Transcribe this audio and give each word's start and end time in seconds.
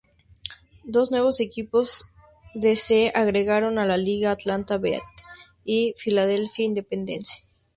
Dos 0.83 1.11
nuevos 1.11 1.39
equipos 1.41 2.09
de 2.55 2.75
se 2.75 3.11
agregaron 3.13 3.77
a 3.77 3.85
la 3.85 3.97
liga, 3.97 4.31
"Atlanta 4.31 4.79
Beat" 4.79 5.03
y 5.63 5.93
"Philadelphia 5.95 6.65
Independence". 6.65 7.43